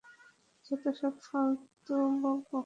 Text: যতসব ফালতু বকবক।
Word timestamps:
যতসব 0.65 1.13
ফালতু 1.25 1.95
বকবক। 2.21 2.59